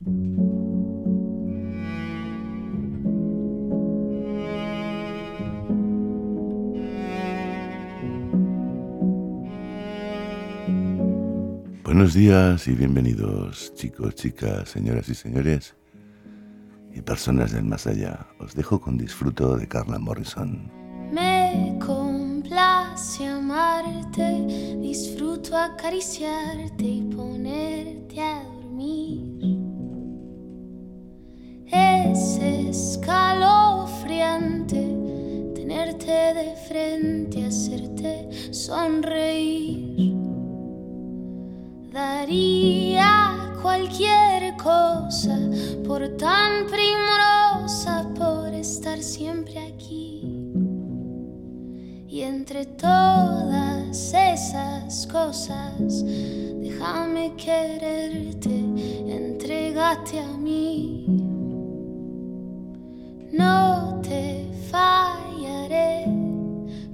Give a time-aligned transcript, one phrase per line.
[0.00, 0.14] Buenos
[12.14, 15.76] días y bienvenidos chicos, chicas, señoras y señores
[16.94, 18.26] y personas del más allá.
[18.38, 20.72] Os dejo con disfruto de Carla Morrison.
[21.12, 24.46] Me complace amarte,
[24.80, 27.79] disfruto acariciarte y ponerte
[33.00, 34.82] escalofriante
[35.54, 40.14] tenerte de frente, hacerte sonreír.
[41.92, 45.38] Daría cualquier cosa
[45.86, 50.20] por tan primorosa, por estar siempre aquí.
[52.06, 56.04] Y entre todas esas cosas,
[56.60, 58.50] déjame quererte,
[59.06, 61.19] entregate a mí.
[63.40, 66.04] No te fallaré,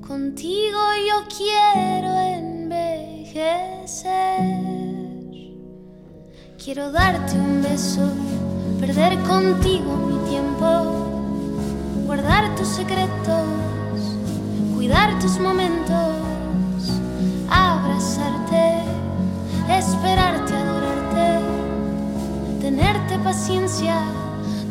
[0.06, 3.66] contigo yo quiero envejecer.
[6.56, 8.08] Quiero darte un beso,
[8.78, 10.68] perder contigo mi tiempo,
[12.06, 13.46] guardar tus secretos,
[14.76, 16.12] cuidar tus momentos,
[17.50, 18.84] abrazarte,
[19.68, 21.40] esperarte, adorarte,
[22.60, 24.25] tenerte paciencia.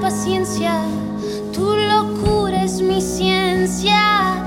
[0.00, 0.72] paciencia,
[1.52, 4.39] tu locura es mi ciencia.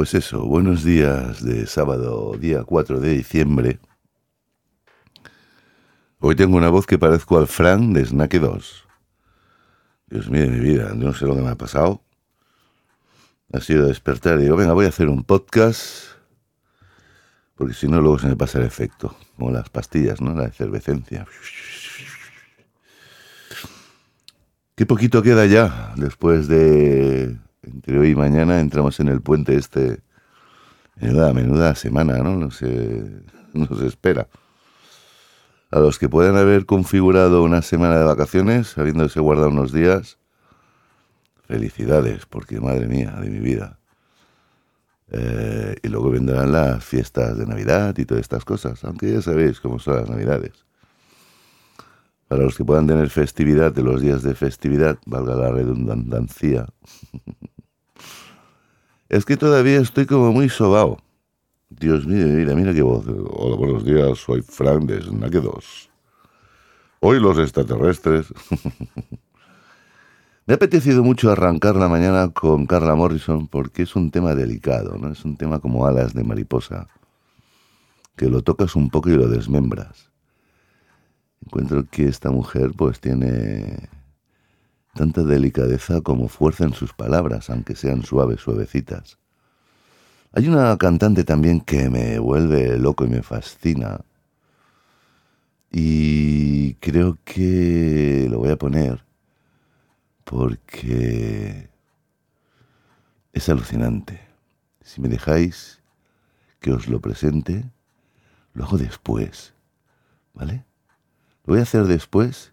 [0.00, 3.80] Pues eso, buenos días de sábado, día 4 de diciembre.
[6.20, 8.86] Hoy tengo una voz que parezco al Frank de Snake 2.
[10.06, 12.02] Dios mío mi vida, no sé lo que me ha pasado.
[13.52, 16.12] Ha sido despertar y digo, venga, voy a hacer un podcast,
[17.54, 20.34] porque si no luego se me pasa el efecto, como las pastillas, ¿no?
[20.34, 21.26] La efervescencia.
[24.74, 30.00] Qué poquito queda ya después de entre hoy y mañana entramos en el puente este.
[30.96, 32.36] Menuda, menuda semana, ¿no?
[32.36, 32.60] Nos,
[33.52, 34.28] nos espera.
[35.70, 40.18] A los que puedan haber configurado una semana de vacaciones, habiéndose guardado unos días,
[41.46, 43.78] felicidades, porque madre mía, de mi vida.
[45.12, 49.60] Eh, y luego vendrán las fiestas de Navidad y todas estas cosas, aunque ya sabéis
[49.60, 50.64] cómo son las Navidades.
[52.28, 56.66] Para los que puedan tener festividad de los días de festividad, valga la redundancia,
[59.10, 60.98] es que todavía estoy como muy sobao.
[61.68, 63.04] Dios mío, mira, mira qué voz.
[63.06, 65.90] Hola, buenos días, soy Frank de Snack 2.
[67.00, 68.32] Hoy los extraterrestres.
[70.46, 74.96] Me ha apetecido mucho arrancar la mañana con Carla Morrison porque es un tema delicado,
[74.96, 75.10] ¿no?
[75.10, 76.86] Es un tema como alas de mariposa,
[78.16, 80.10] que lo tocas un poco y lo desmembras.
[81.44, 83.88] Encuentro que esta mujer pues tiene
[85.00, 89.16] tanta delicadeza como fuerza en sus palabras, aunque sean suaves, suavecitas.
[90.32, 94.02] Hay una cantante también que me vuelve loco y me fascina.
[95.70, 99.02] Y creo que lo voy a poner
[100.24, 101.70] porque
[103.32, 104.20] es alucinante.
[104.82, 105.80] Si me dejáis
[106.60, 107.64] que os lo presente,
[108.52, 109.54] lo hago después,
[110.34, 110.66] ¿vale?
[111.46, 112.52] Lo voy a hacer después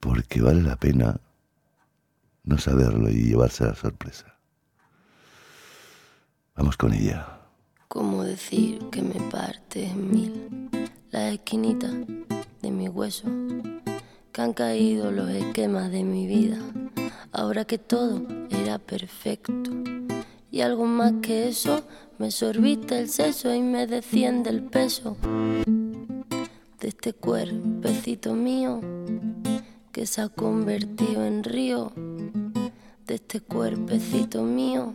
[0.00, 1.20] porque vale la pena
[2.42, 4.34] no saberlo y llevarse la sorpresa.
[6.56, 7.38] Vamos con ella.
[7.88, 11.90] ¿Cómo decir que me parte en mil la esquinita
[12.62, 13.28] de mi hueso?
[14.32, 16.58] Que han caído los esquemas de mi vida,
[17.32, 19.70] ahora que todo era perfecto.
[20.50, 21.86] Y algo más que eso,
[22.18, 25.16] me sorbiste el seso y me desciende el peso
[26.80, 28.80] de este cuerpecito mío
[29.92, 31.92] que se ha convertido en río,
[33.06, 34.94] de este cuerpecito mío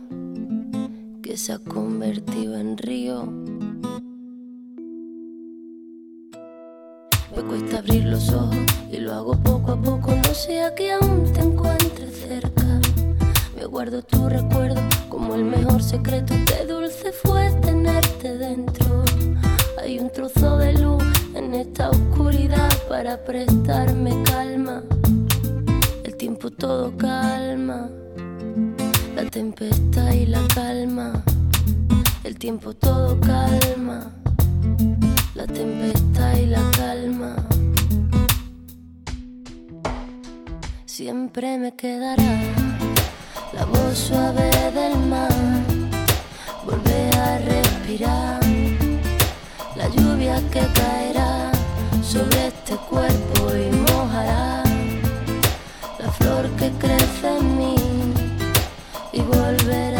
[1.22, 3.26] que se ha convertido en río.
[7.36, 8.56] Me cuesta abrir los ojos
[8.90, 12.80] y lo hago poco a poco, no sea que aún te encuentres cerca.
[13.54, 19.04] Me guardo tu recuerdo como el mejor secreto, qué dulce fue tenerte dentro.
[19.78, 24.82] Hay un trozo de luz en esta oscuridad para prestarme calma.
[26.04, 27.88] El tiempo todo calma
[29.16, 31.24] la tempestad y la calma,
[32.22, 34.12] el tiempo todo calma,
[35.34, 37.34] la tempestad y la calma.
[40.84, 42.34] Siempre me quedará
[43.54, 45.32] la voz suave del mar,
[46.66, 48.45] volver a respirar,
[49.96, 51.50] lluvia que caerá
[52.02, 54.62] sobre este cuerpo y mojará
[55.98, 57.76] la flor que crece en mí
[59.12, 59.95] y volver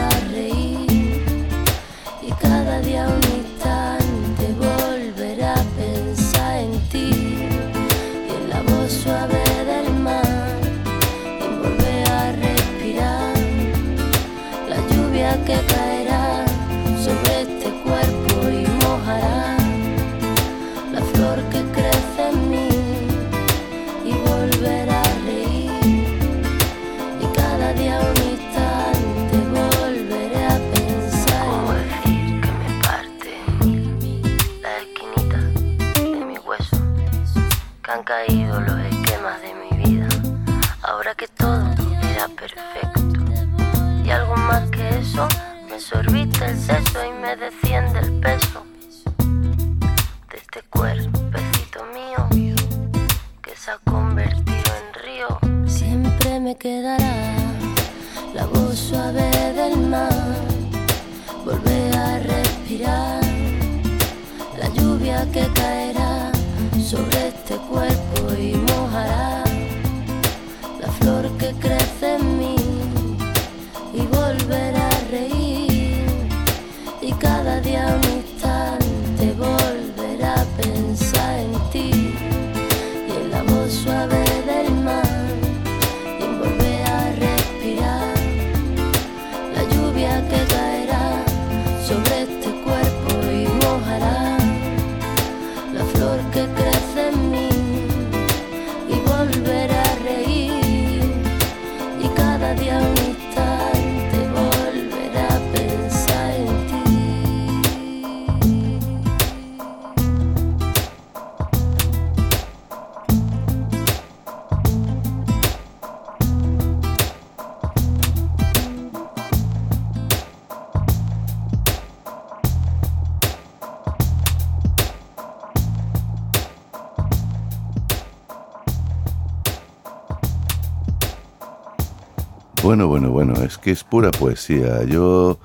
[132.76, 134.85] Bueno, bueno, bueno, es que es pura poesía.
[134.85, 135.40] Yo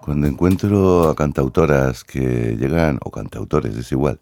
[0.00, 4.20] cuando encuentro a cantautoras que llegan, o cantautores, es igual,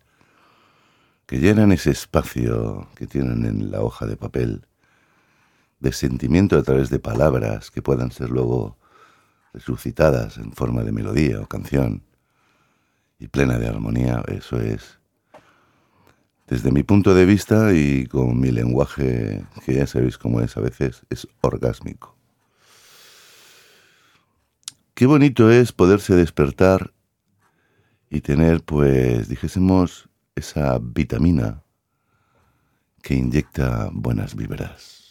[1.27, 4.65] que llenan ese espacio que tienen en la hoja de papel
[5.81, 8.79] de sentimiento a través de palabras que puedan ser luego
[9.53, 12.03] resucitadas en forma de melodía o canción,
[13.19, 15.01] y plena de armonía, eso es,
[16.49, 20.63] desde mi punto de vista y con mi lenguaje, que ya sabéis cómo es a
[20.63, 22.22] veces, es orgásmico.
[25.03, 26.93] Qué bonito es poderse despertar
[28.09, 31.65] y tener, pues, dijésemos, esa vitamina
[33.03, 35.02] que inyecta buenas vibras.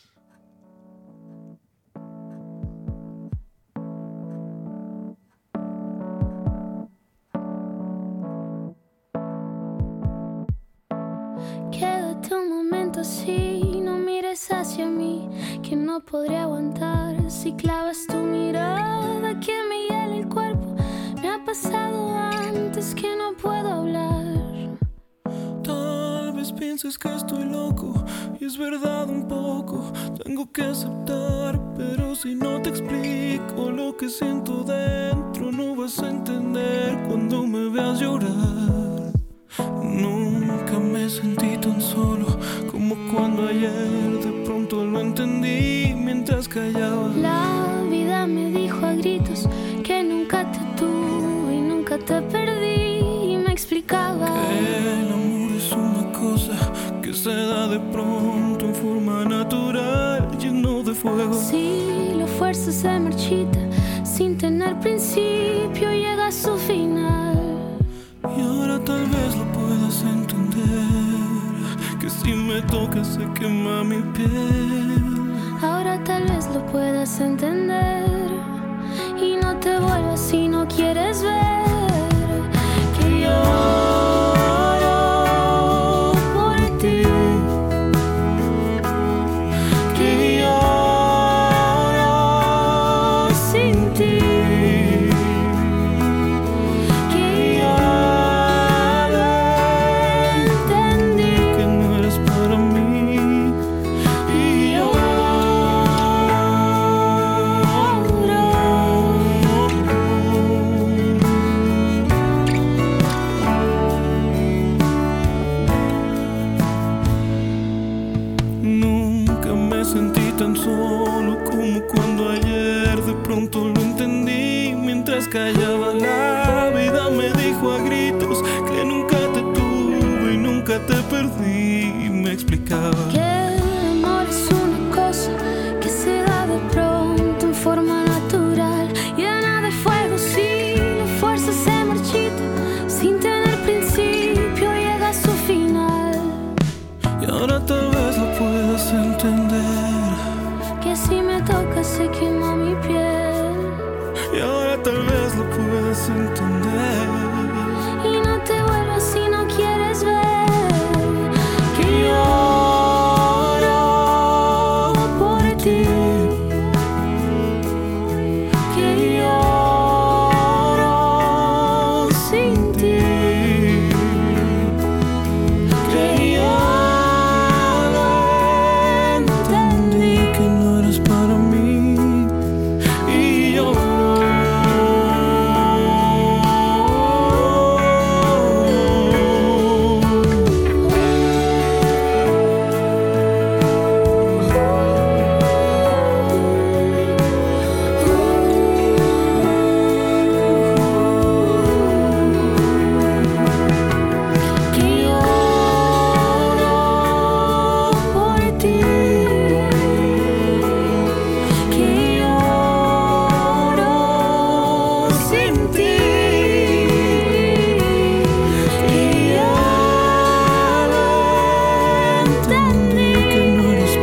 [28.45, 29.91] Es verdad un poco.
[30.23, 36.09] Tengo que aceptar, pero si no te explico lo que siento dentro, no vas a
[36.09, 39.11] entender cuando me veas llorar.
[39.83, 42.25] Nunca me sentí tan solo
[42.71, 47.09] como cuando ayer de pronto lo entendí mientras callaba.
[47.15, 49.47] La vida me dijo a gritos
[49.83, 52.40] que nunca te tuve y nunca te perdí
[57.31, 61.33] se da de pronto en forma natural, lleno de fuego.
[61.33, 63.59] Si la fuerza se marchita
[64.03, 67.37] sin tener principio llega a su final.
[68.37, 70.87] Y ahora tal vez lo puedas entender,
[72.01, 75.03] que si me tocas se quema mi piel.
[75.61, 78.29] Ahora tal vez lo puedas entender
[79.25, 81.50] y no te vuelvas si no quieres ver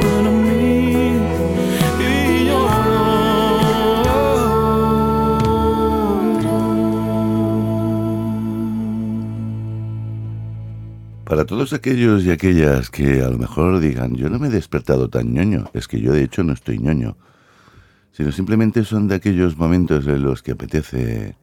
[0.00, 1.12] para mí.
[2.00, 2.69] Y yo
[11.25, 15.09] Para todos aquellos y aquellas que a lo mejor digan, yo no me he despertado
[15.09, 17.17] tan ñoño, es que yo de hecho no estoy ñoño,
[18.18, 21.37] sino simplemente son de aquellos momentos en los que apetece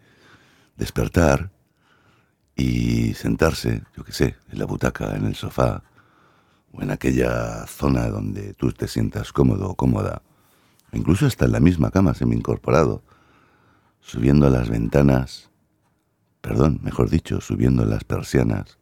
[0.75, 1.49] despertar
[2.53, 5.83] y sentarse, yo qué sé, en la butaca, en el sofá,
[6.73, 10.21] o en aquella zona donde tú te sientas cómodo o cómoda,
[10.91, 13.03] incluso hasta en la misma cama semi-incorporado,
[14.01, 15.51] subiendo las ventanas,
[16.41, 18.79] perdón, mejor dicho, subiendo las persianas,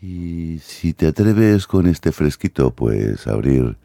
[0.00, 3.76] y si te atreves con este fresquito, pues abrir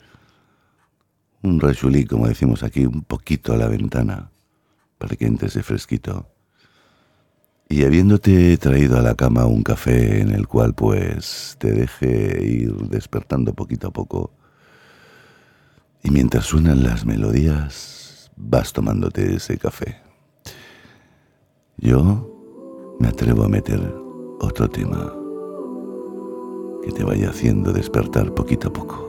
[1.41, 4.31] un rachulí, como decimos aquí, un poquito a la ventana,
[4.97, 6.27] para que entre ese fresquito.
[7.69, 12.73] Y habiéndote traído a la cama un café en el cual pues te deje ir
[12.89, 14.33] despertando poquito a poco,
[16.03, 20.01] y mientras suenan las melodías, vas tomándote ese café.
[21.77, 23.79] Yo me atrevo a meter
[24.39, 25.13] otro tema
[26.83, 29.08] que te vaya haciendo despertar poquito a poco.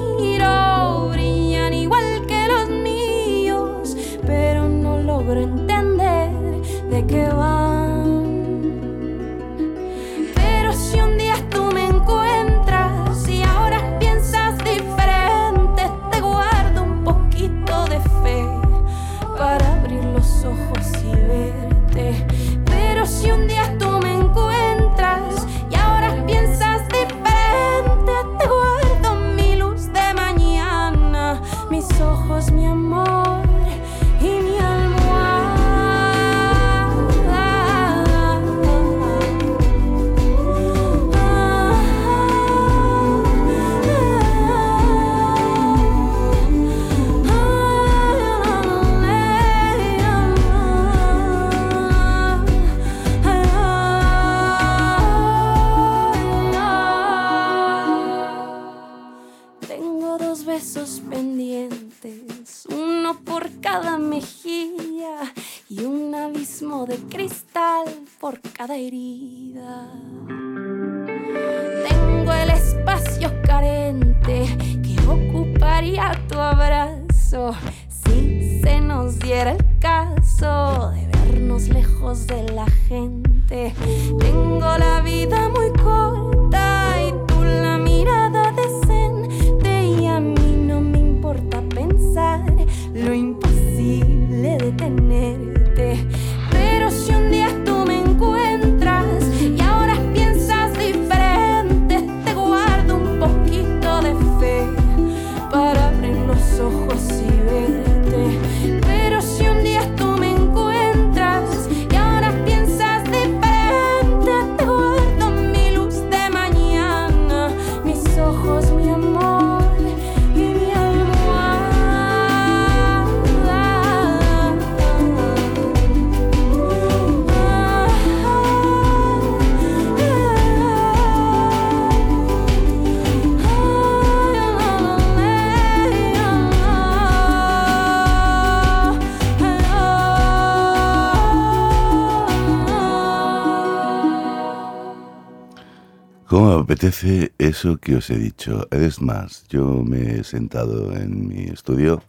[146.71, 148.65] apetece eso que os he dicho?
[148.71, 152.01] Es más, yo me he sentado en mi estudio,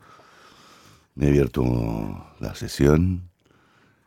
[1.17, 3.29] me he abierto la sesión,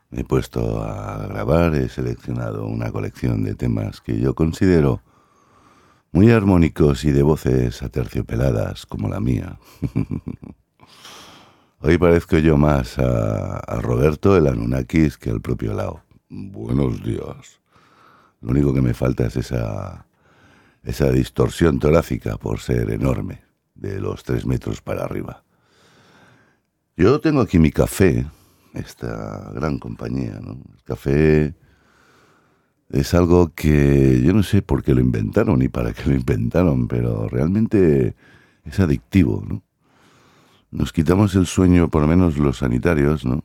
[0.08, 5.02] me he puesto a grabar, he seleccionado una colección de temas que yo considero
[6.10, 9.58] muy armónicos y de voces aterciopeladas como la mía.
[11.82, 16.00] Hoy parezco yo más a, Roberto el Anunnakis que al propio Lao.
[16.30, 17.60] Buenos días.
[18.40, 20.05] Lo único que me falta es esa,
[20.86, 23.42] esa distorsión torácica por ser enorme,
[23.74, 25.42] de los tres metros para arriba.
[26.96, 28.24] Yo tengo aquí mi café,
[28.72, 30.52] esta gran compañía, ¿no?
[30.52, 31.54] El café
[32.88, 36.86] es algo que yo no sé por qué lo inventaron ni para qué lo inventaron,
[36.86, 38.14] pero realmente
[38.64, 39.62] es adictivo, ¿no?
[40.70, 43.44] Nos quitamos el sueño, por lo menos los sanitarios, ¿no?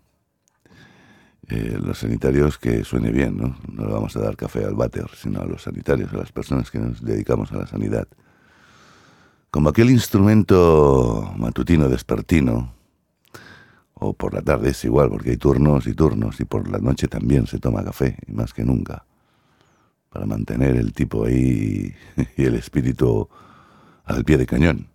[1.54, 3.58] Eh, los sanitarios que suene bien, ¿no?
[3.70, 6.72] No le vamos a dar café al váter, sino a los sanitarios, a las personas
[6.72, 8.08] que nos dedicamos a la sanidad.
[9.50, 12.74] Como aquel instrumento matutino despertino,
[13.96, 17.10] o por la tarde es igual, porque hay turnos y turnos, y por la noche
[17.10, 19.04] también se toma café, y más que nunca,
[20.10, 21.94] para mantener el tipo ahí
[22.38, 23.28] y el espíritu
[24.06, 24.88] al pie de cañón.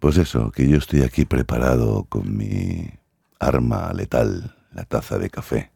[0.00, 2.90] Pues eso, que yo estoy aquí preparado con mi
[3.40, 5.70] arma letal, la taza de café.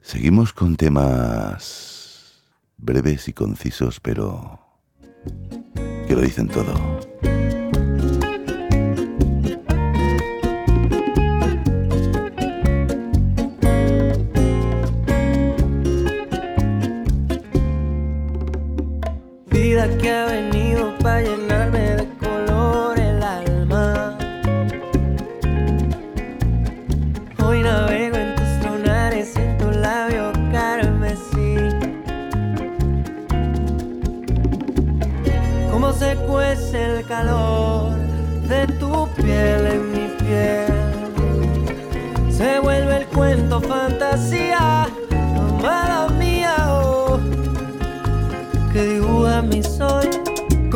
[0.00, 2.42] Seguimos con temas
[2.76, 4.60] breves y concisos, pero
[6.06, 7.00] que lo dicen todo.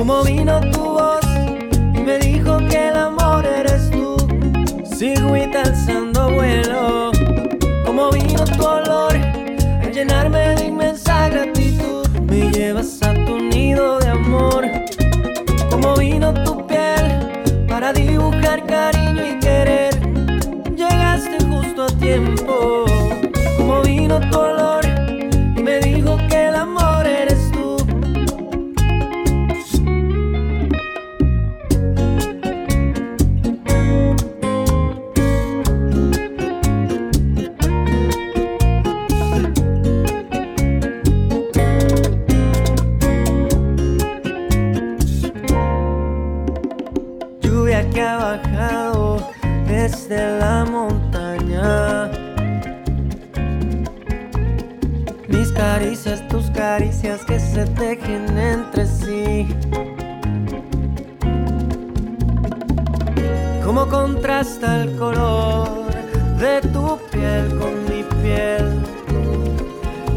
[0.06, 1.26] Como vino tu voz
[1.92, 4.16] y me dijo que el amor eres tú.
[4.84, 6.05] Sigo y.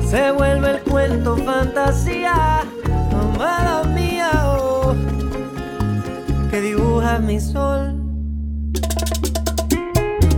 [0.09, 2.61] se vuelve el cuento fantasía,
[3.11, 4.95] amada mía, oh,
[6.49, 7.93] que dibuja mi sol.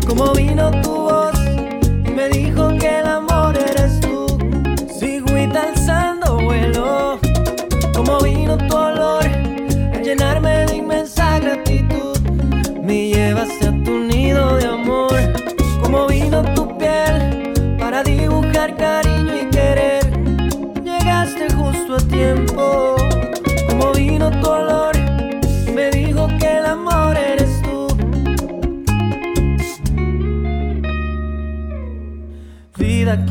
[0.06, 1.32] Como vino tu voz
[2.06, 2.71] y me dijo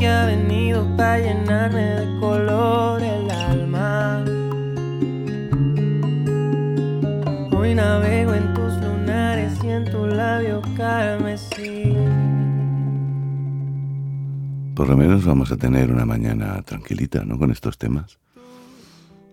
[0.01, 4.25] que ha venido para llenarme de color el alma.
[7.55, 11.95] Hoy navego en tus lunares y en tu labio carmesí.
[14.73, 17.37] Por lo menos vamos a tener una mañana tranquilita, ¿no?
[17.37, 18.17] Con estos temas.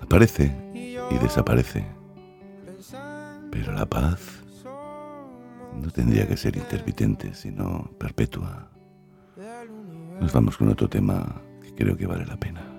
[0.03, 1.87] Aparece y desaparece.
[3.51, 4.21] Pero la paz
[5.83, 8.69] no tendría que ser intermitente, sino perpetua.
[10.21, 12.78] Nos vamos con otro tema que creo que vale la pena.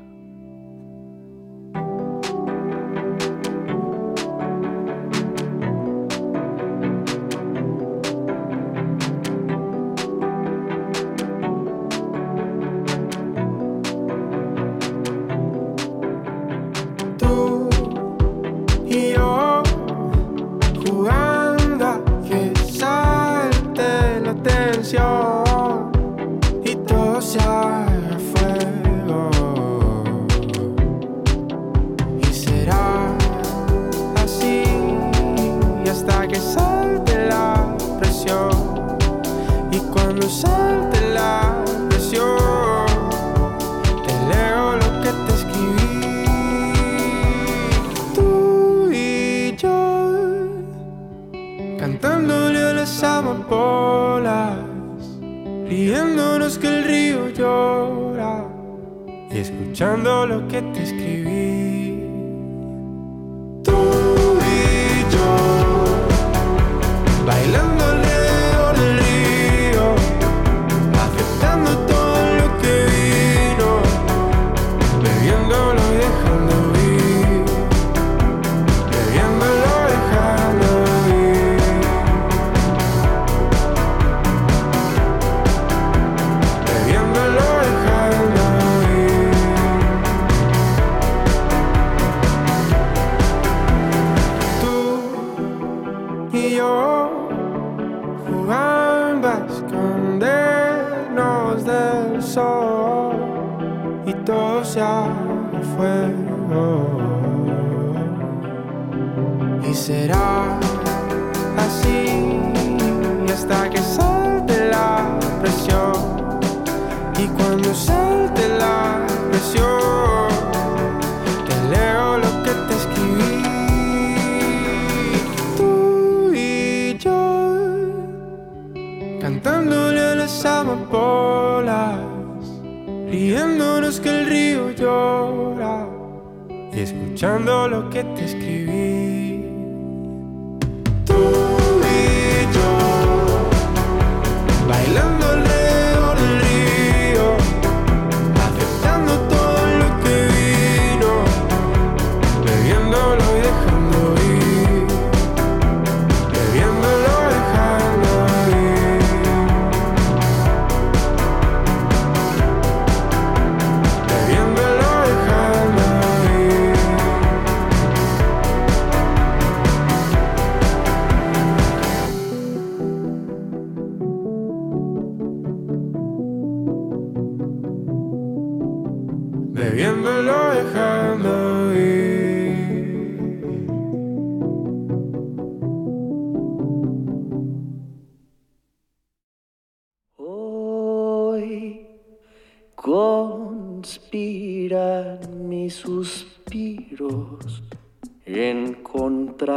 [59.80, 60.99] escuchando lo que te escribo.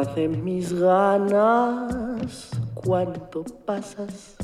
[0.01, 4.37] De mis ganas cuando pasas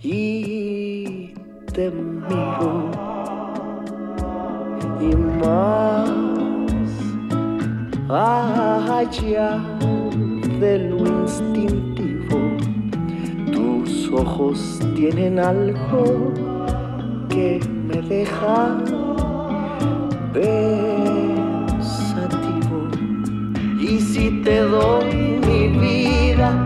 [0.00, 1.34] y
[1.72, 2.90] te miro
[5.00, 6.08] y más
[8.08, 9.58] allá
[10.60, 12.38] de lo instintivo
[13.52, 16.32] tus ojos tienen algo
[17.28, 18.78] que me deja
[20.32, 21.29] pensativo.
[23.90, 26.64] Y si te doy mi vida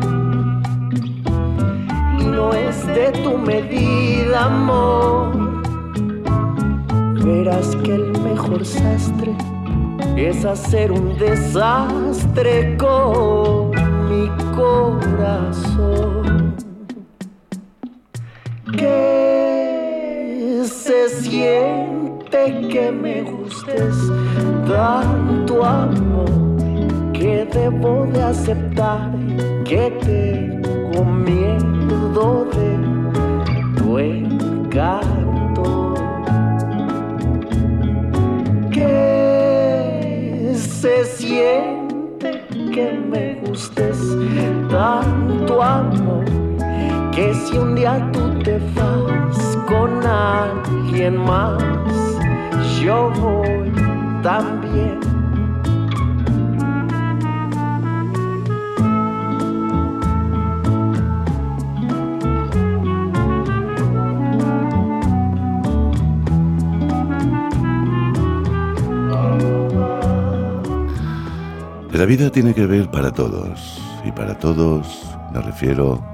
[2.20, 5.62] y no es de tu medida, amor,
[7.24, 9.34] verás que el mejor sastre
[10.16, 13.70] es hacer un desastre con
[14.10, 16.54] mi corazón.
[18.70, 23.96] Que se siente que me gustes
[24.66, 26.43] tanto amor
[27.24, 29.10] que debo de aceptar
[29.64, 32.70] que tengo miedo de
[33.78, 35.94] tu encanto.
[38.70, 43.98] Que se siente que me gustes
[44.68, 46.26] tanto amor
[47.10, 51.62] que si un día tú te vas con alguien más,
[52.82, 53.72] yo voy
[54.22, 55.23] también.
[71.94, 76.04] La vida tiene que ver para todos, y para todos me refiero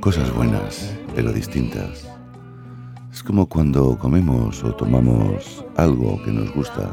[0.00, 2.08] cosas buenas, pero distintas.
[3.12, 6.90] Es como cuando comemos o tomamos algo que nos gusta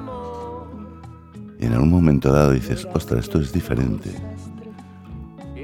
[1.59, 4.11] y en algún momento dado dices, ostras, esto es diferente.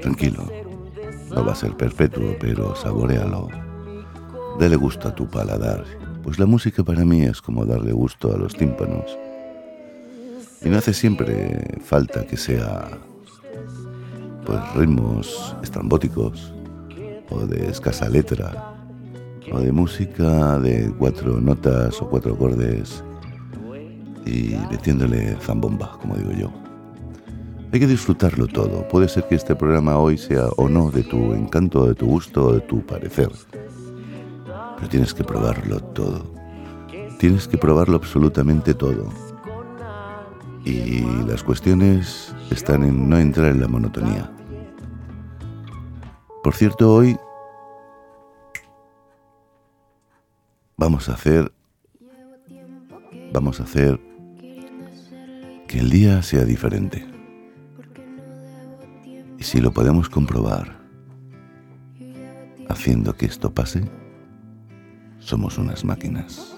[0.02, 0.42] Tranquilo,
[1.32, 3.46] no va a ser perpetuo, pero saborealo.
[4.58, 5.84] Dale gusto a tu paladar,
[6.24, 9.16] pues la música para mí es como darle gusto a los tímpanos.
[10.62, 12.88] Y no hace siempre falta que sea
[14.44, 16.52] pues ritmos estrambóticos
[17.30, 18.74] o de escasa letra
[19.52, 23.02] o de música de cuatro notas o cuatro acordes
[24.26, 26.52] y metiéndole zambomba, como digo yo.
[27.72, 28.86] Hay que disfrutarlo todo.
[28.88, 32.46] Puede ser que este programa hoy sea o no de tu encanto, de tu gusto
[32.46, 33.30] o de tu parecer.
[34.76, 36.34] Pero tienes que probarlo todo.
[37.18, 39.08] Tienes que probarlo absolutamente todo.
[40.64, 44.30] Y las cuestiones están en no entrar en la monotonía.
[46.42, 47.16] Por cierto, hoy
[50.76, 51.52] vamos a hacer
[53.32, 54.00] vamos a hacer
[55.68, 57.06] que el día sea diferente.
[59.38, 60.80] Y si lo podemos comprobar
[62.68, 63.82] haciendo que esto pase,
[65.18, 66.56] somos unas máquinas.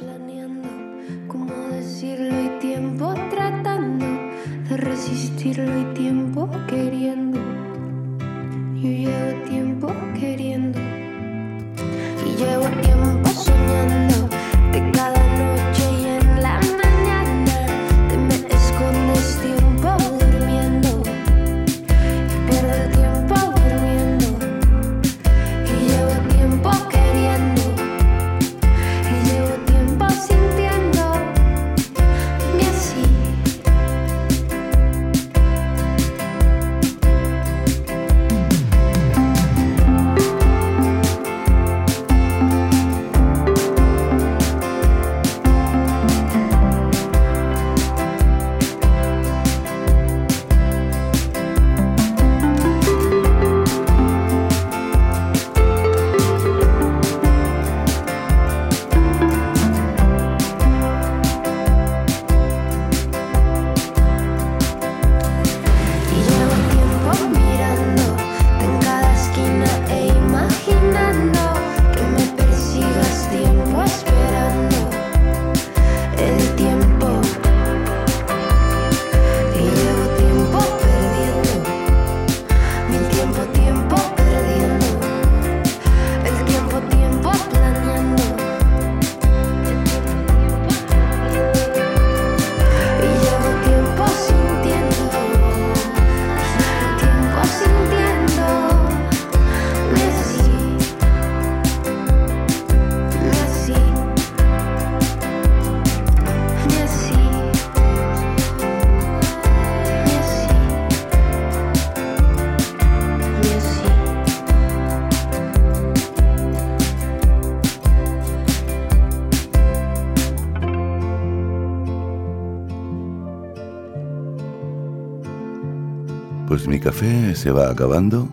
[126.63, 128.29] Pues mi café se va acabando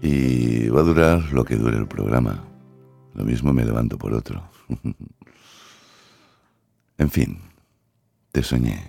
[0.00, 2.44] y va a durar lo que dure el programa.
[3.12, 4.40] Lo mismo me levanto por otro.
[6.98, 7.40] en fin,
[8.30, 8.84] te soñé.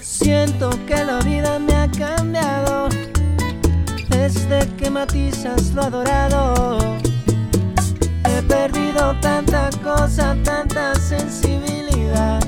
[0.00, 1.71] Siento que la vida me
[4.92, 6.78] matizas lo adorado.
[8.24, 12.40] He perdido tanta cosa, tanta sensibilidad.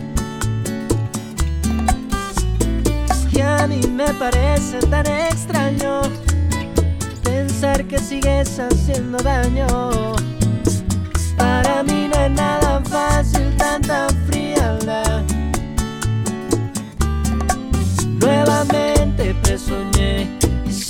[3.32, 6.02] Y a mí me parece tan extraño
[7.22, 9.66] pensar que sigues haciendo daño.
[11.36, 15.22] Para mí no es nada fácil tanta frialdad.
[18.20, 20.33] Nuevamente te soñé y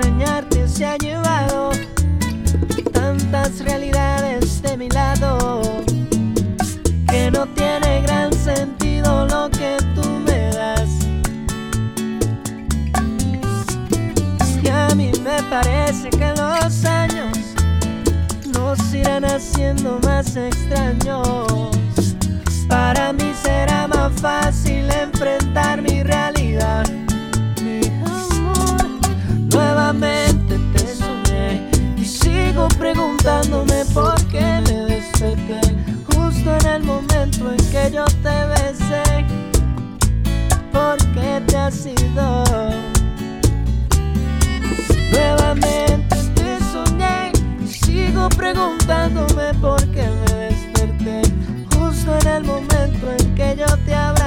[0.00, 1.70] Extrañarte se ha llevado
[2.92, 5.60] tantas realidades de mi lado
[7.08, 10.90] que no tiene gran sentido lo que tú me das.
[14.62, 17.38] Y a mí me parece que los años
[18.54, 21.49] nos irán haciendo más extraños.
[37.92, 39.02] Yo te besé.
[40.72, 42.44] ¿Por qué te has ido?
[45.12, 47.32] Nuevamente te soñé
[47.66, 51.22] sigo preguntándome por qué me desperté
[51.74, 54.19] justo en el momento en que yo te abracé.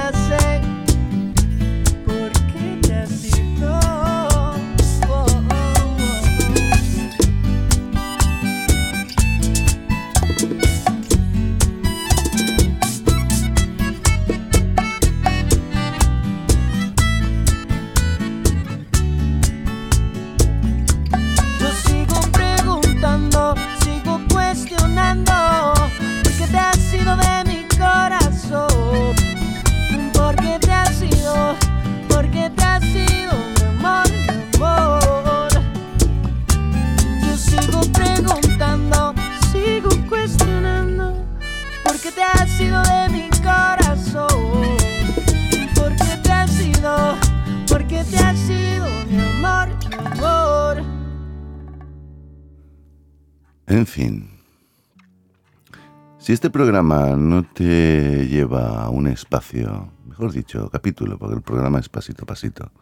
[56.24, 61.80] Si este programa no te lleva a un espacio, mejor dicho, capítulo, porque el programa
[61.80, 62.72] es pasito a pasito.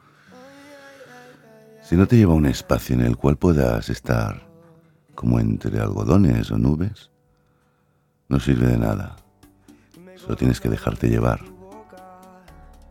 [1.83, 4.47] Si no te lleva a un espacio en el cual puedas estar
[5.17, 7.11] como entre algodones o nubes,
[8.29, 9.17] no sirve de nada.
[10.15, 11.41] Solo tienes que dejarte llevar.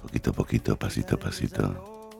[0.01, 2.11] Poquito a poquito, pasito a pasito.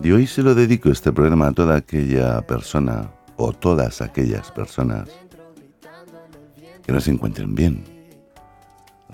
[0.00, 5.08] Y hoy se lo dedico este programa a toda aquella persona o todas aquellas personas
[6.90, 7.84] que no se encuentren bien,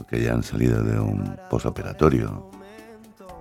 [0.01, 2.49] o que hayan salido de un posoperatorio,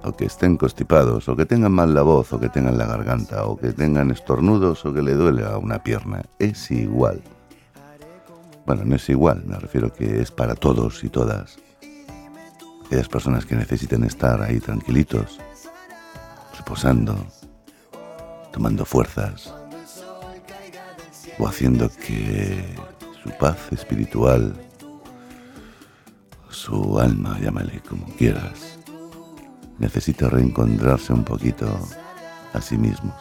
[0.04, 3.46] o que estén constipados, o que tengan mal la voz, o que tengan la garganta,
[3.46, 6.22] o que tengan estornudos, o que le duele a una pierna.
[6.38, 7.22] Es igual.
[8.66, 11.58] Bueno, no es igual, me refiero que es para todos y todas.
[12.88, 15.40] Aquellas personas que necesiten estar ahí tranquilitos,
[16.58, 17.16] reposando,
[18.52, 19.54] tomando fuerzas,
[21.40, 22.76] o haciendo que
[23.26, 24.54] su paz espiritual,
[26.50, 28.78] su alma, llámale como quieras,
[29.80, 31.66] necesita reencontrarse un poquito
[32.54, 33.16] a sí mismos.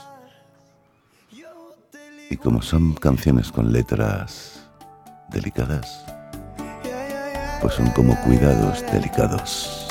[2.28, 4.68] Y como son canciones con letras
[5.30, 6.04] delicadas,
[7.62, 9.83] pues son como cuidados delicados.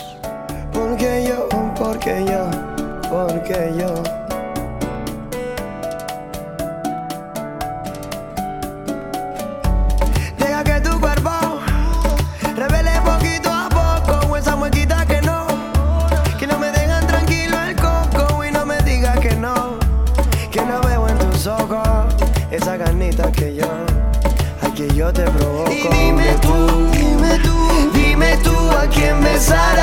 [29.43, 29.82] empezar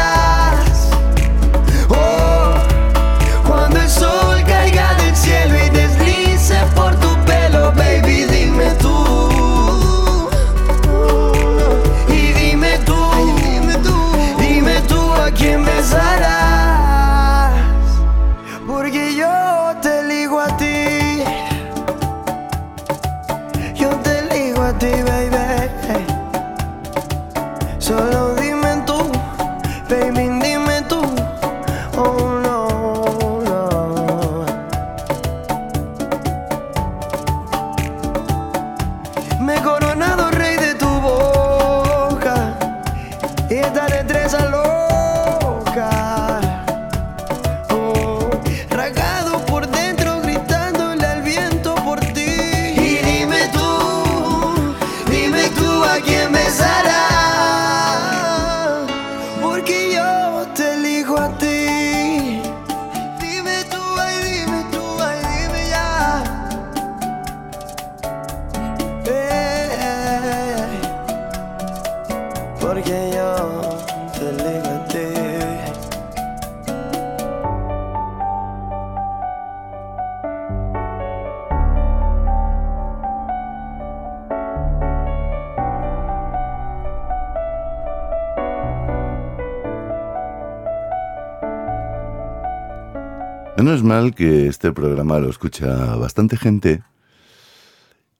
[93.71, 96.83] Menos mal que este programa lo escucha bastante gente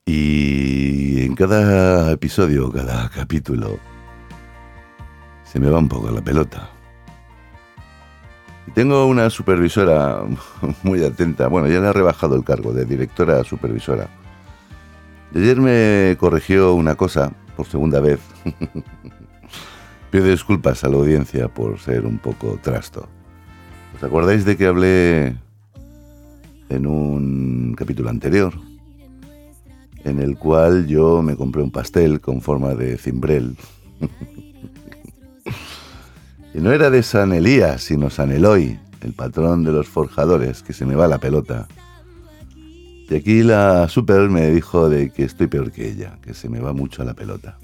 [0.05, 3.77] y en cada episodio, cada capítulo,
[5.43, 6.69] se me va un poco la pelota.
[8.75, 10.21] Tengo una supervisora
[10.83, 14.07] muy atenta, bueno, ya le ha rebajado el cargo de directora a supervisora.
[15.35, 18.21] Ayer me corrigió una cosa por segunda vez.
[20.11, 23.09] Pido disculpas a la audiencia por ser un poco trasto.
[23.95, 25.35] ¿Os acordáis de que hablé
[26.69, 28.53] en un capítulo anterior?
[30.03, 33.55] En el cual yo me compré un pastel con forma de cimbrel.
[36.53, 40.73] y no era de San Elías, sino San Eloy, el patrón de los forjadores, que
[40.73, 41.67] se me va la pelota.
[43.09, 46.61] Y aquí la super me dijo de que estoy peor que ella, que se me
[46.61, 47.57] va mucho la pelota.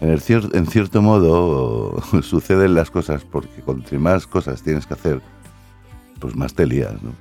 [0.00, 4.94] En, el cier- en cierto modo suceden las cosas porque cuanto más cosas tienes que
[4.94, 5.20] hacer,
[6.18, 7.12] pues más te lías, ¿no?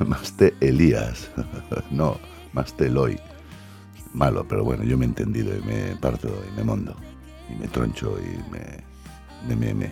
[0.06, 1.30] más te elías,
[1.90, 2.18] no,
[2.52, 3.18] más te eloy.
[4.12, 6.94] Malo, pero bueno, yo me he entendido y me parto y me mondo
[7.50, 9.90] y me troncho y me, me.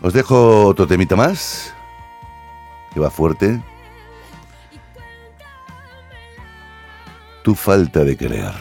[0.00, 1.74] Os dejo otro temita más,
[2.94, 3.60] que va fuerte.
[7.42, 8.52] Tu falta de querer.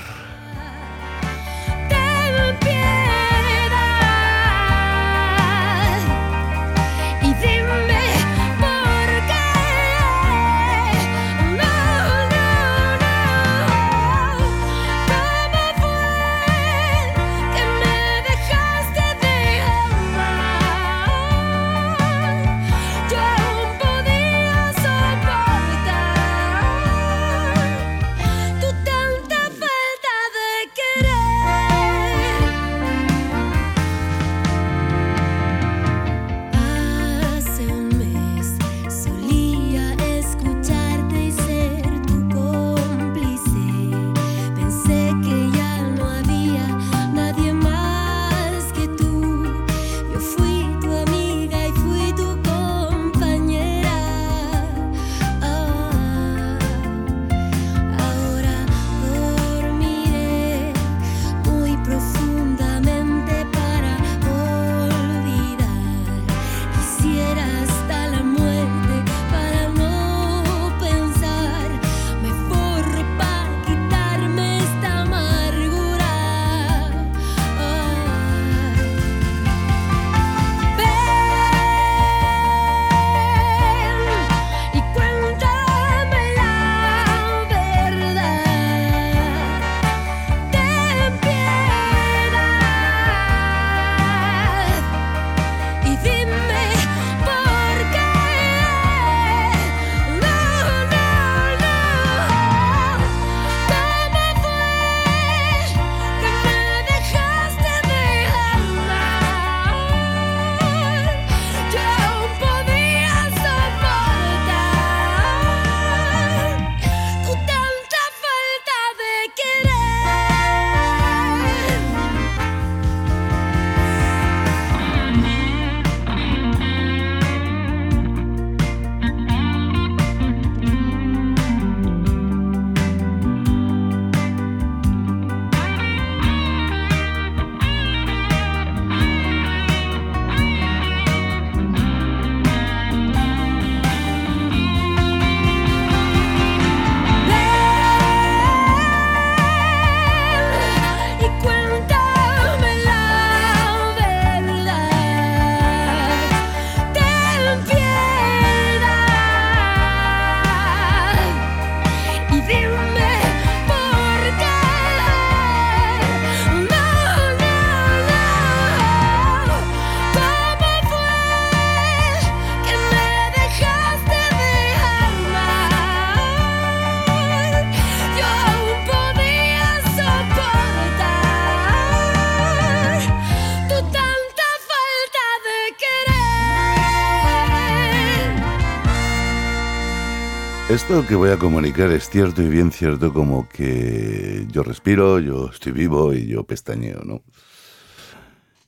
[190.87, 195.49] Esto que voy a comunicar es cierto y bien cierto como que yo respiro, yo
[195.49, 197.23] estoy vivo y yo pestañeo, ¿no?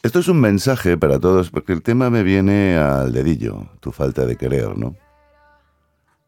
[0.01, 4.26] Esto es un mensaje para todos porque el tema me viene al dedillo, tu falta
[4.26, 4.95] de querer, ¿no?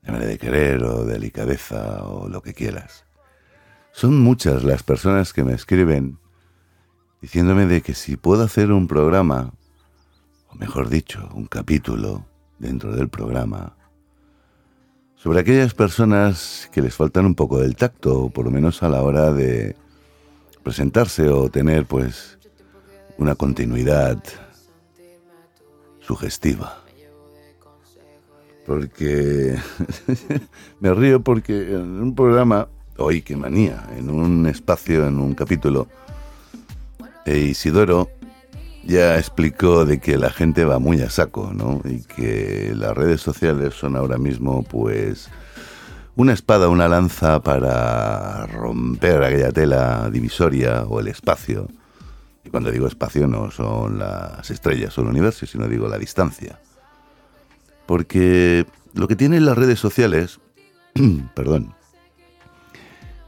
[0.04, 3.06] Llámale de querer o delicadeza o lo que quieras.
[3.92, 6.20] Son muchas las personas que me escriben
[7.20, 9.56] diciéndome de que si puedo hacer un programa,
[10.50, 12.28] o mejor dicho, un capítulo
[12.60, 13.76] dentro del programa,
[15.22, 19.04] sobre aquellas personas que les faltan un poco del tacto, por lo menos a la
[19.04, 19.76] hora de
[20.64, 22.38] presentarse o tener pues
[23.18, 24.24] una continuidad
[26.00, 26.82] sugestiva.
[28.66, 29.58] Porque
[30.80, 35.88] me río porque en un programa, hoy qué manía, en un espacio, en un capítulo,
[37.26, 38.10] e Isidoro
[38.90, 41.80] ya explicó de que la gente va muy a saco, ¿no?
[41.86, 45.30] Y que las redes sociales son ahora mismo, pues,
[46.16, 51.68] una espada, una lanza para romper aquella tela divisoria o el espacio.
[52.44, 56.60] Y cuando digo espacio no son las estrellas o el universo, sino digo la distancia.
[57.86, 58.66] Porque
[58.96, 60.40] lo que tienen las redes sociales,
[61.36, 61.76] perdón,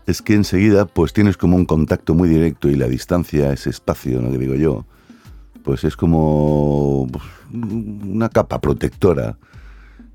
[0.08, 4.22] es que enseguida pues tienes como un contacto muy directo y la distancia, ese espacio,
[4.22, 4.32] ¿no?
[4.32, 4.86] que digo yo,
[5.64, 9.38] pues es como pues, una capa protectora,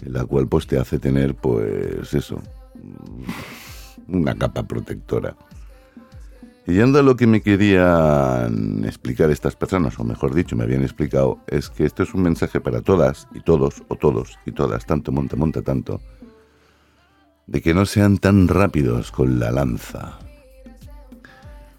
[0.00, 2.40] la cual pues te hace tener pues eso,
[4.08, 5.36] una capa protectora.
[6.68, 10.82] Y yendo a lo que me querían explicar estas personas, o mejor dicho, me habían
[10.82, 14.84] explicado, es que esto es un mensaje para todas y todos, o todos y todas,
[14.84, 16.00] tanto monta, monta tanto,
[17.46, 20.18] de que no sean tan rápidos con la lanza.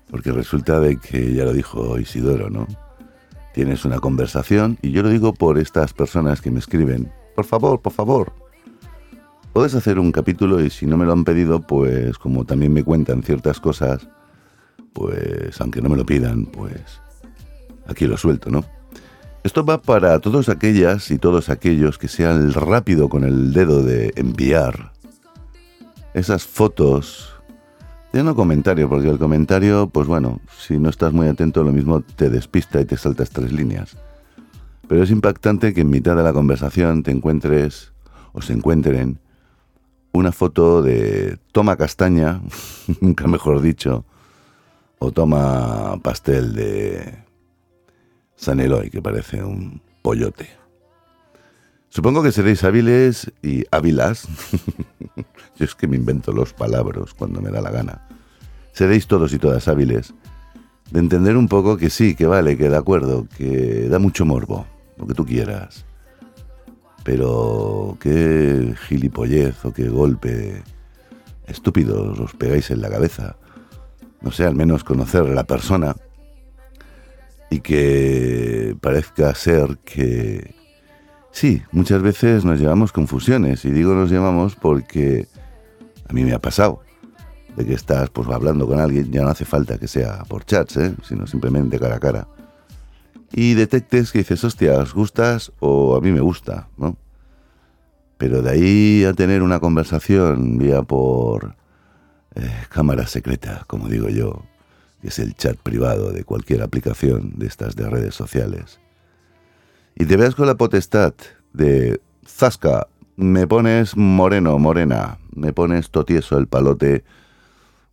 [0.09, 2.65] Porque resulta de que, ya lo dijo Isidoro, ¿no?
[3.58, 7.82] Tienes una conversación, y yo lo digo por estas personas que me escriben, por favor,
[7.82, 8.32] por favor,
[9.51, 12.84] puedes hacer un capítulo y si no me lo han pedido, pues como también me
[12.84, 14.08] cuentan ciertas cosas,
[14.93, 17.01] pues aunque no me lo pidan, pues
[17.88, 18.64] aquí lo suelto, ¿no?
[19.43, 24.14] Esto va para todos aquellas y todos aquellos que sean rápido con el dedo de
[24.18, 24.91] enviar
[26.14, 27.37] esas fotos.
[28.14, 32.01] Ya no comentario, porque el comentario, pues bueno, si no estás muy atento, lo mismo
[32.01, 33.97] te despista y te saltas tres líneas.
[34.88, 37.91] Pero es impactante que en mitad de la conversación te encuentres,
[38.32, 39.20] o se encuentren,
[40.14, 42.41] una foto de toma castaña,
[43.01, 44.05] nunca mejor dicho,
[44.99, 47.24] o toma pastel de
[48.36, 50.47] San Eloy, que parece un pollote.
[51.90, 54.28] Supongo que seréis hábiles y hábilas.
[55.58, 58.08] Yo es que me invento los palabras cuando me da la gana.
[58.74, 60.14] Seréis todos y todas hábiles
[60.92, 64.66] de entender un poco que sí, que vale, que de acuerdo, que da mucho morbo,
[64.98, 65.86] lo que tú quieras.
[67.04, 70.64] Pero qué gilipollez o qué golpe
[71.46, 73.38] estúpido os pegáis en la cabeza.
[74.22, 75.96] No sé, al menos conocer a la persona
[77.50, 80.56] y que parezca ser que
[81.38, 85.28] Sí, muchas veces nos llevamos confusiones y digo nos llevamos porque
[86.10, 86.82] a mí me ha pasado
[87.56, 90.78] de que estás pues hablando con alguien, ya no hace falta que sea por chats,
[90.78, 90.96] ¿eh?
[91.04, 92.28] sino simplemente cara a cara.
[93.32, 96.70] Y detectes que dices, hostia, ¿os gustas o a mí me gusta?
[96.76, 96.98] ¿no?
[98.18, 101.56] Pero de ahí a tener una conversación vía por
[102.34, 104.42] eh, cámara secreta, como digo yo,
[105.04, 108.80] que es el chat privado de cualquier aplicación de estas de redes sociales
[110.00, 111.16] y te veas con la potestad
[111.54, 117.04] de Zasca, me pones moreno, morena, me pones totieso el palote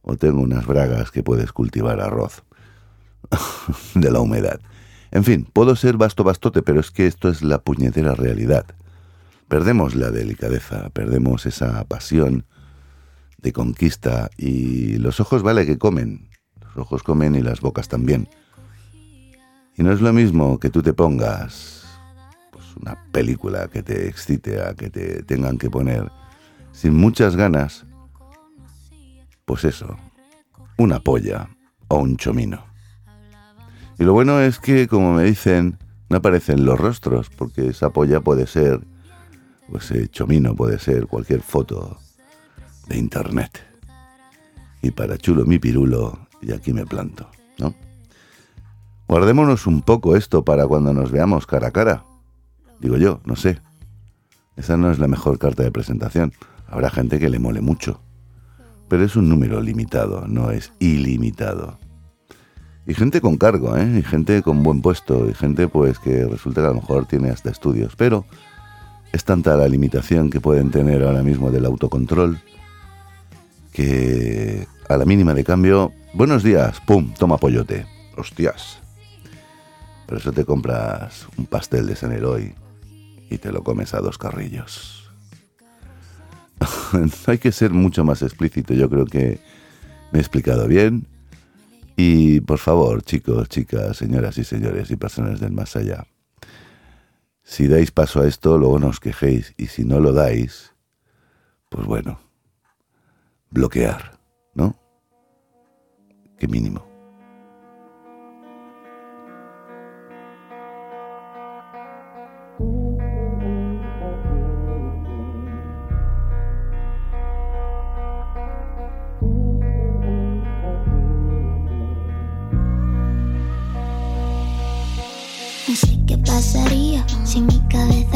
[0.02, 2.42] o tengo unas bragas que puedes cultivar arroz
[3.94, 4.60] de la humedad.
[5.12, 8.66] En fin, puedo ser basto bastote, pero es que esto es la puñetera realidad.
[9.48, 12.44] Perdemos la delicadeza, perdemos esa pasión
[13.38, 16.28] de conquista y los ojos vale que comen,
[16.60, 18.28] los ojos comen y las bocas también.
[19.74, 21.83] Y no es lo mismo que tú te pongas
[22.80, 26.10] una película que te excite, a que te tengan que poner
[26.72, 27.86] sin muchas ganas,
[29.44, 29.96] pues eso,
[30.76, 31.48] una polla
[31.88, 32.64] o un chomino.
[33.98, 38.20] Y lo bueno es que, como me dicen, no aparecen los rostros, porque esa polla
[38.20, 38.80] puede ser,
[39.72, 41.98] o ese chomino puede ser cualquier foto
[42.88, 43.64] de internet.
[44.82, 47.74] Y para chulo mi pirulo, y aquí me planto, ¿no?
[49.06, 52.04] Guardémonos un poco esto para cuando nos veamos cara a cara.
[52.80, 53.60] Digo yo, no sé.
[54.56, 56.32] Esa no es la mejor carta de presentación.
[56.66, 58.00] Habrá gente que le mole mucho.
[58.88, 61.78] Pero es un número limitado, no es ilimitado.
[62.86, 63.98] Y gente con cargo, ¿eh?
[63.98, 67.30] Y gente con buen puesto, y gente pues que resulta que a lo mejor tiene
[67.30, 67.96] hasta estudios.
[67.96, 68.26] Pero
[69.14, 72.40] Es tanta la limitación que pueden tener ahora mismo del autocontrol
[73.72, 77.86] que a la mínima de cambio, buenos días, pum, toma pollote.
[78.16, 78.80] Hostias.
[80.06, 82.54] Por eso te compras un pastel de San Eloy
[83.34, 85.10] y te lo comes a dos carrillos.
[87.26, 89.40] Hay que ser mucho más explícito, yo creo que
[90.12, 91.06] me he explicado bien.
[91.96, 96.06] Y por favor, chicos, chicas, señoras y señores y personas del más allá,
[97.42, 99.54] si dais paso a esto, luego no os quejéis.
[99.56, 100.72] Y si no lo dais,
[101.68, 102.18] pues bueno,
[103.50, 104.18] bloquear,
[104.54, 104.76] ¿no?
[106.38, 106.93] Qué mínimo.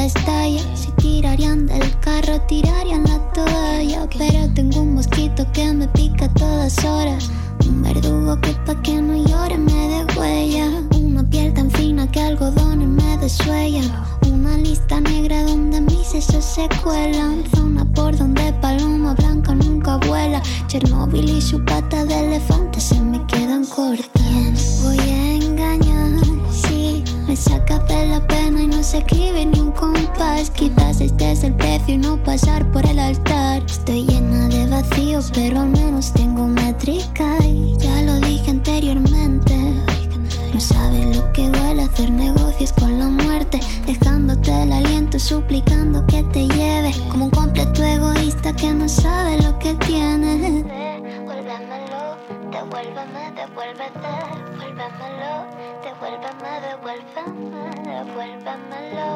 [0.08, 0.62] Estalla.
[0.96, 4.08] Tirarían del carro, tirarían la toalla.
[4.16, 7.30] Pero tengo un mosquito que me pica todas horas.
[7.66, 10.66] Un verdugo que pa' que no llore me dé huella.
[10.96, 13.82] Una piel tan fina que algodones me desuella.
[14.32, 17.44] Una lista negra donde mis sesos se cuelan.
[17.54, 20.40] Zona por donde paloma blanca nunca vuela.
[20.68, 24.80] Chernobyl y su pata de elefante se me quedan cortas.
[24.82, 25.37] Voy a
[27.38, 30.50] saca de la pena y no se escribe ni un compás.
[30.50, 33.62] Quizás este es el precio y no pasar por el altar.
[33.64, 37.38] Estoy llena de vacío, pero al menos tengo métrica.
[37.44, 38.17] Y ya lo
[58.48, 59.10] devuélvemelo.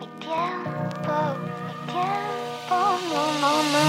[0.00, 1.16] Mi tiempo,
[1.64, 2.78] mi tiempo,
[3.10, 3.82] no, no, no.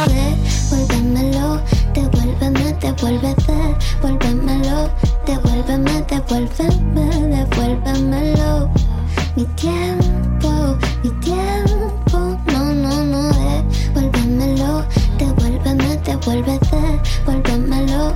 [0.69, 1.61] Devuélvemelo,
[1.93, 3.57] devuélveme, devuélvete.
[4.01, 4.89] Devuélvemelo,
[5.25, 8.69] devuélveme, devuélveme, devuélvemelo.
[9.35, 10.51] Mi tiempo,
[11.03, 12.19] mi tiempo,
[12.51, 13.23] no, no, no.
[13.93, 14.83] Devuélvemelo,
[15.17, 16.81] devuélveme, devuélvete.
[17.25, 18.15] Devuélvemelo,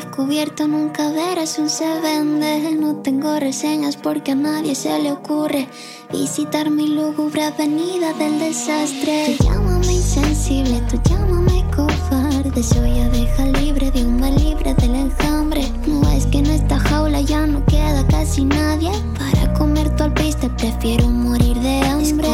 [0.00, 2.76] descubierto, nunca verás un se vende.
[2.78, 5.68] No tengo reseñas porque a nadie se le ocurre
[6.12, 9.36] visitar mi lúgubre avenida del desastre.
[9.38, 12.62] Tú llámame insensible, tú llámame cobarde.
[12.62, 15.62] Soy abeja libre de un libre del enjambre.
[15.86, 18.92] No es que en esta jaula ya no queda casi nadie.
[19.18, 22.28] Para comer tu alpiste prefiero morir de hambre.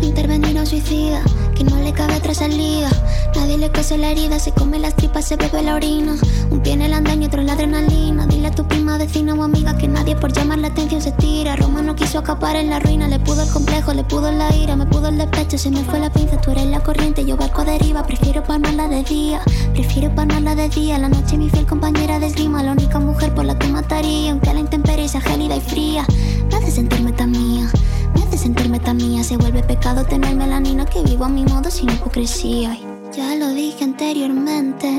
[0.00, 1.22] Intervenir a suicida
[1.56, 2.90] que no le cabe tras salida.
[3.34, 6.14] Nadie le cose la herida, se come las tripas, se bebe la orina.
[6.50, 8.26] Un pie en el andaño, otro en la adrenalina.
[8.26, 11.56] Dile a tu prima, vecina o amiga que nadie por llamar la atención se tira.
[11.56, 14.76] Roma no quiso acapar en la ruina, le pudo el complejo, le pudo la ira,
[14.76, 16.40] me pudo el despecho, se me fue la pinza.
[16.40, 18.04] Tú eres la corriente, yo barco a deriva.
[18.06, 19.40] Prefiero palmarla de día,
[19.72, 20.98] prefiero palmarla de día.
[20.98, 24.32] La noche mi fiel compañera de esgrima, la única mujer por la que mataría.
[24.32, 26.06] Aunque la intemperie sea gélida y fría,
[26.50, 27.68] me hace sentirme tan mía.
[28.14, 31.70] Me hace sentirme tan mía, se vuelve pecado tener melanina que vivo a mi modo
[31.70, 32.78] sin hipocresía.
[33.16, 34.90] Ya lo dije anteriormente.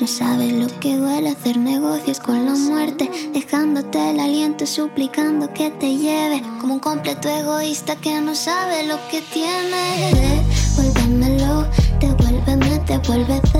[0.00, 5.70] No sabes lo que duele hacer negocios con la muerte, dejándote el aliento, suplicando que
[5.70, 10.42] te lleve, como un completo egoísta que no sabe lo que tiene.
[10.76, 11.66] Devuélvemelo,
[12.00, 13.58] devuélveme, devuélvete,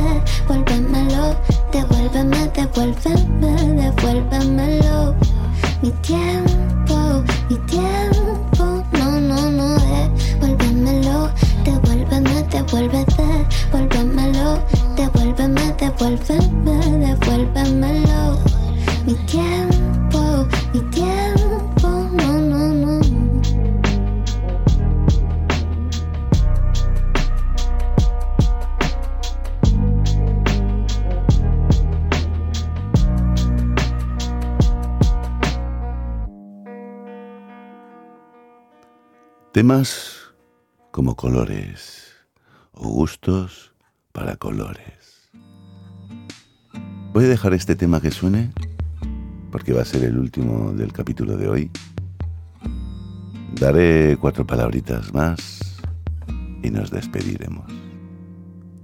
[0.48, 1.36] devuélvemelo,
[1.72, 5.14] devuélveme, devuélveme, devuélvemelo.
[5.82, 8.31] Mi tiempo, mi tiempo,
[16.28, 18.38] devuélveme, devuélveme, devuélvemelo.
[19.06, 23.00] Mi tiempo, mi tiempo, no, no, no.
[39.52, 39.90] Temas
[40.90, 42.12] como colores
[42.72, 43.74] o gustos
[44.12, 45.01] para colores.
[47.12, 48.50] Voy a dejar este tema que suene
[49.50, 51.70] porque va a ser el último del capítulo de hoy.
[53.54, 55.82] Daré cuatro palabritas más
[56.62, 57.70] y nos despediremos.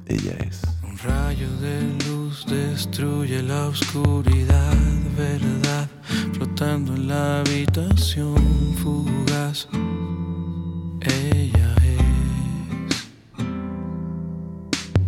[0.07, 0.61] Ella es.
[0.83, 4.77] Un rayo de luz destruye la oscuridad,
[5.17, 5.89] verdad,
[6.35, 9.69] flotando en la habitación fugaz.
[11.01, 12.03] Ella es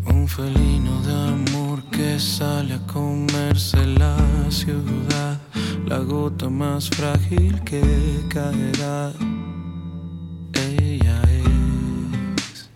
[0.06, 1.69] un felino de amor
[2.00, 4.16] que sale a comerse la
[4.48, 5.38] ciudad,
[5.86, 7.82] la gota más frágil que
[8.30, 9.12] caerá.
[10.54, 12.70] Ella es,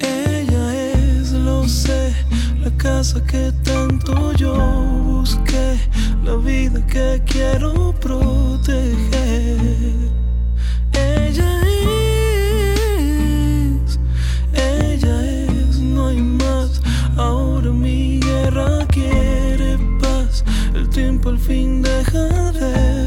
[0.00, 2.14] ella es, lo sé,
[2.62, 4.54] la casa que tanto yo
[5.04, 5.78] busqué,
[6.24, 9.04] la vida que quiero proteger.
[21.26, 23.03] Al fin deja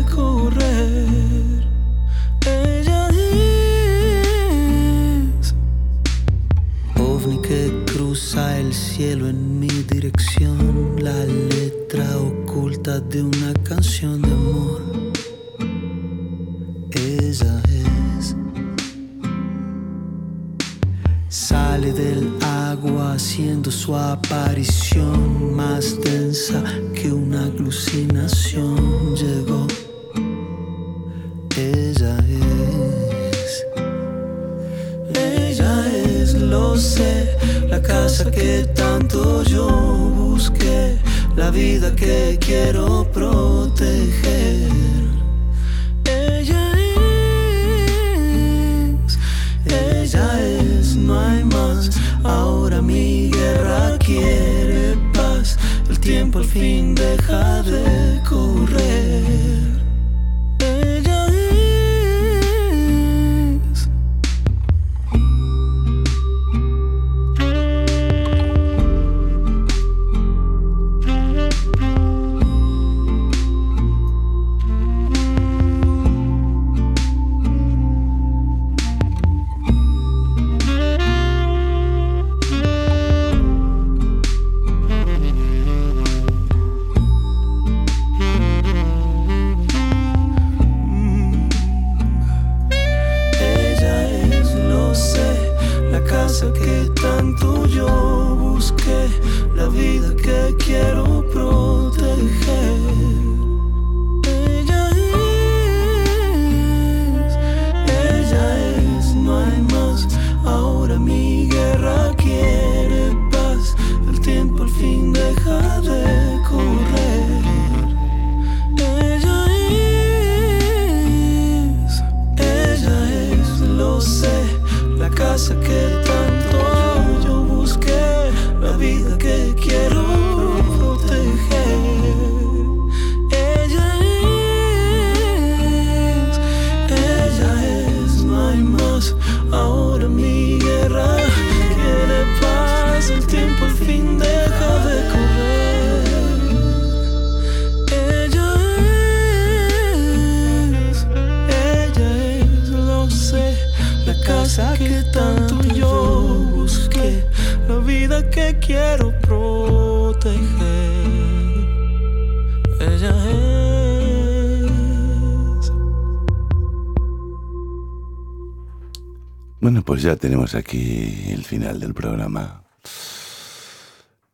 [170.07, 172.63] ya tenemos aquí el final del programa.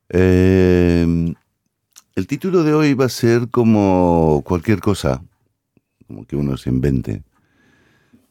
[0.10, 1.34] Eh,
[2.14, 5.24] el título de hoy va a ser como cualquier cosa,
[6.06, 7.24] como que uno se invente.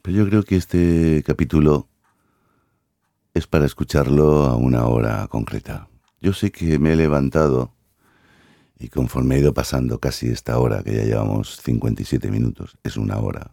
[0.01, 1.89] Pero yo creo que este capítulo
[3.33, 5.89] es para escucharlo a una hora concreta.
[6.21, 7.73] Yo sé que me he levantado
[8.79, 13.17] y conforme he ido pasando casi esta hora, que ya llevamos 57 minutos, es una
[13.17, 13.51] hora,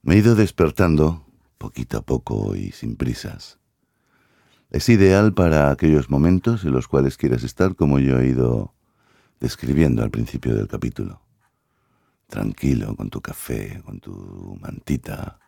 [0.00, 1.29] me he ido despertando
[1.60, 3.58] poquito a poco y sin prisas.
[4.70, 8.74] Es ideal para aquellos momentos en los cuales quieras estar como yo he ido
[9.40, 11.20] describiendo al principio del capítulo.
[12.28, 15.38] Tranquilo, con tu café, con tu mantita,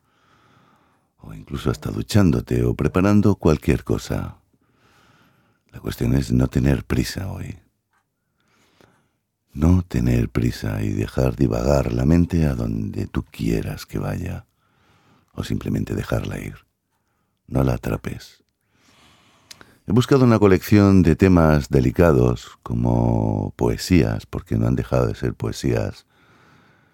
[1.17, 4.37] o incluso hasta duchándote o preparando cualquier cosa.
[5.71, 7.59] La cuestión es no tener prisa hoy.
[9.55, 14.47] No tener prisa y dejar divagar la mente a donde tú quieras que vaya,
[15.33, 16.57] o simplemente dejarla ir.
[17.47, 18.43] No la atrapes.
[19.87, 25.35] He buscado una colección de temas delicados como poesías, porque no han dejado de ser
[25.35, 26.07] poesías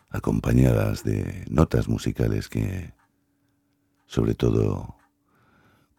[0.08, 2.94] acompañadas de notas musicales que,
[4.06, 4.96] sobre todo,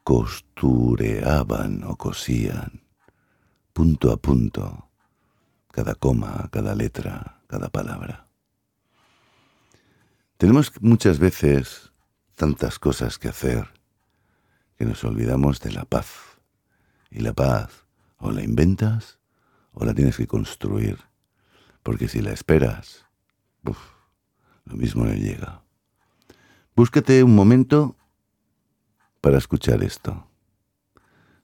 [0.03, 2.81] costureaban o cosían,
[3.71, 4.89] punto a punto,
[5.71, 8.27] cada coma, cada letra, cada palabra.
[10.37, 11.88] Tenemos muchas veces
[12.39, 13.67] tantas cosas que hacer
[14.77, 16.39] que nos olvidamos de la paz
[17.11, 17.85] Y la paz
[18.17, 19.19] o la inventas
[19.73, 20.99] o la tienes que construir.
[21.83, 23.05] Porque si la esperas,
[23.61, 25.63] lo mismo no llega.
[26.75, 27.97] Búscate un momento
[29.19, 30.25] para escuchar esto.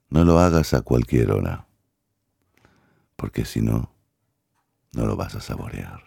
[0.08, 1.66] No lo hagas a cualquier hora,
[3.16, 3.92] porque si no,
[4.92, 6.04] no lo vas a saborear.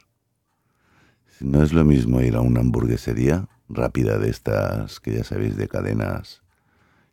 [1.41, 5.67] No es lo mismo ir a una hamburguesería rápida de estas que ya sabéis de
[5.67, 6.41] cadenas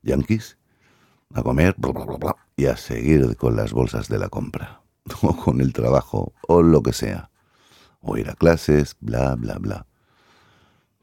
[0.02, 0.57] yankees
[1.34, 1.76] a comer
[2.57, 4.80] y a seguir con las bolsas de la compra
[5.22, 7.30] o con el trabajo o lo que sea
[8.00, 9.86] o ir a clases, bla, bla, bla.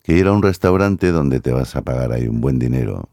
[0.04, 3.10] Que ir a un restaurante donde te vas a pagar ahí un buen dinero.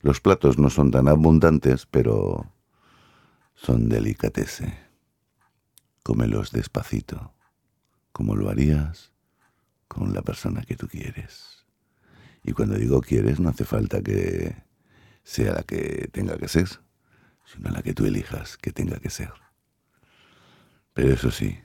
[0.00, 2.46] Los platos no son tan abundantes, pero
[3.54, 4.78] son delicatese.
[6.02, 7.32] Cómelos despacito,
[8.12, 9.09] como lo harías
[9.90, 11.66] con la persona que tú quieres.
[12.44, 14.54] Y cuando digo quieres, no hace falta que
[15.24, 16.68] sea la que tenga que ser,
[17.44, 19.32] sino la que tú elijas que tenga que ser.
[20.94, 21.58] Pero eso sí,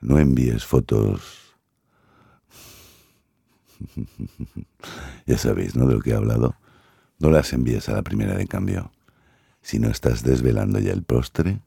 [0.00, 1.56] no envíes fotos.
[5.26, 5.86] ya sabéis, ¿no?
[5.86, 6.54] De lo que he hablado.
[7.18, 8.92] No las envíes a la primera de cambio.
[9.62, 11.62] Si no estás desvelando ya el postre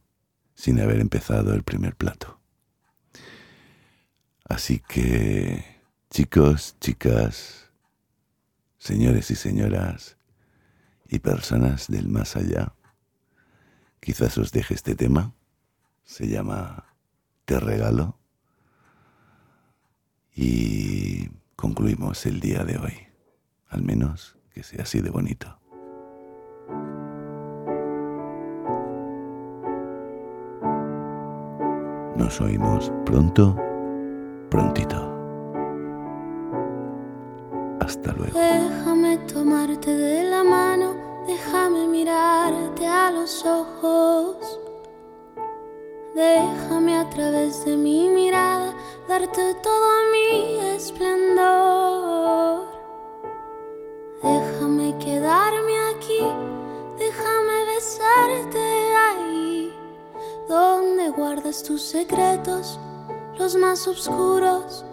[0.53, 2.42] sin haber empezado el primer plato.
[4.45, 7.71] Así que, chicos, chicas,
[8.77, 10.17] señores y señoras
[11.07, 12.73] y personas del más allá,
[13.99, 15.33] quizás os deje este tema.
[16.03, 16.93] Se llama
[17.45, 18.19] Te regalo
[20.35, 23.07] y concluimos el día de hoy.
[23.69, 25.59] Al menos que sea así de bonito.
[32.17, 33.57] Nos oímos pronto,
[34.53, 34.97] prontito.
[37.79, 38.37] Hasta luego.
[38.37, 40.93] Déjame tomarte de la mano,
[41.25, 44.37] déjame mirarte a los ojos.
[46.13, 48.75] Déjame a través de mi mirada
[49.07, 52.67] darte todo mi esplendor.
[54.21, 56.21] Déjame quedarme aquí,
[56.99, 58.65] déjame besarte
[59.07, 59.73] ahí,
[60.47, 62.79] donde guardas tus secretos,
[63.43, 64.85] los más oscuros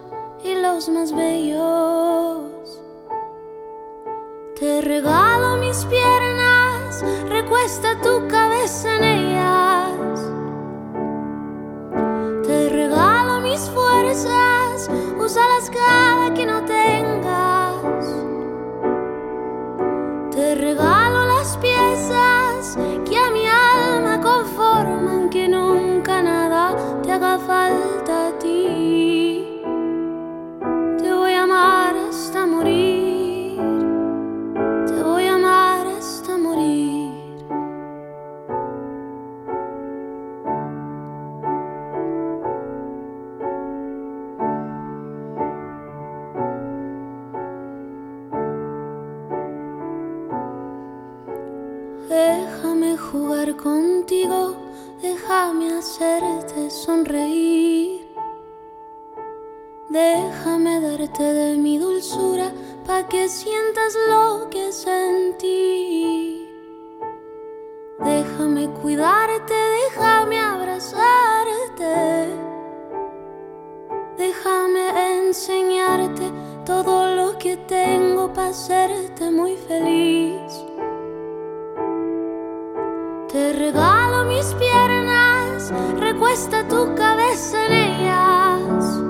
[0.43, 2.81] y los más bellos.
[4.59, 9.41] Te regalo mis piernas, recuesta tu cabeza en ellas
[13.41, 16.10] mis fuerzas, úsalas cada
[74.43, 76.31] Déjame enseñarte
[76.65, 80.65] todo lo que tengo para hacerte muy feliz.
[83.31, 89.01] Te regalo mis piernas, recuesta tu cabeza en ellas.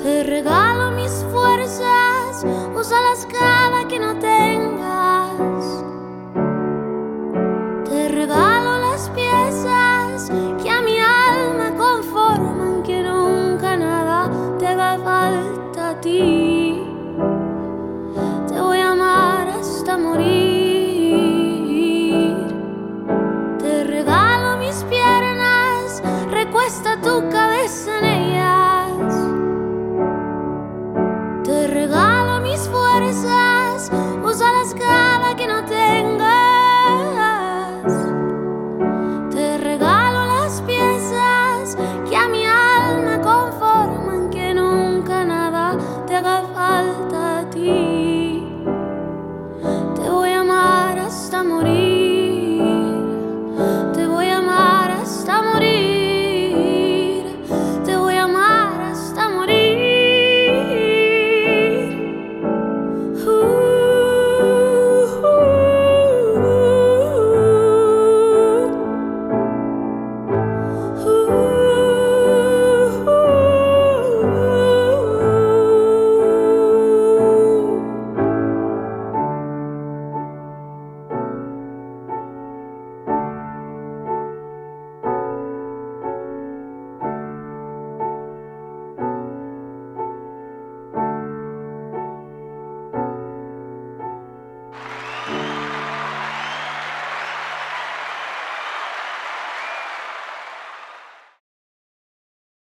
[0.00, 2.46] Te regalo mis fuerzas,
[2.76, 3.26] úsalas